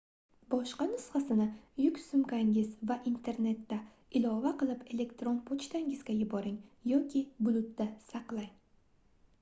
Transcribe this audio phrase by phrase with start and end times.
[0.51, 1.45] boshqa nusxasini
[1.81, 3.79] yuk sumkangiz va internetda
[4.21, 6.59] ilova qilib elektron pochtangizga yuboring
[6.95, 8.53] yoki bulut"da saqlang